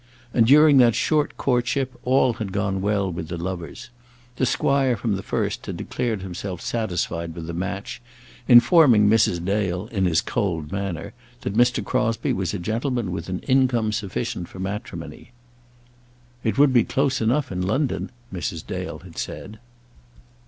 And 0.33 0.47
during 0.47 0.77
that 0.79 0.95
short 0.95 1.37
courtship 1.37 1.93
all 2.03 2.33
had 2.33 2.51
gone 2.51 2.81
well 2.81 3.11
with 3.11 3.27
the 3.27 3.37
lovers. 3.37 3.91
The 4.37 4.47
squire 4.47 4.97
from 4.97 5.15
the 5.15 5.21
first 5.21 5.63
had 5.67 5.77
declared 5.77 6.23
himself 6.23 6.59
satisfied 6.59 7.35
with 7.35 7.45
the 7.45 7.53
match, 7.53 8.01
informing 8.47 9.07
Mrs. 9.07 9.45
Dale, 9.45 9.85
in 9.91 10.05
his 10.05 10.19
cold 10.21 10.71
manner, 10.71 11.13
that 11.41 11.53
Mr. 11.53 11.85
Crosbie 11.85 12.33
was 12.33 12.51
a 12.55 12.57
gentleman 12.57 13.11
with 13.11 13.29
an 13.29 13.41
income 13.41 13.91
sufficient 13.91 14.47
for 14.49 14.57
matrimony. 14.57 15.33
"It 16.43 16.57
would 16.57 16.73
be 16.73 16.83
close 16.83 17.21
enough 17.21 17.51
in 17.51 17.61
London," 17.61 18.09
Mrs. 18.33 18.65
Dale 18.65 18.97
had 19.03 19.19
said. 19.19 19.59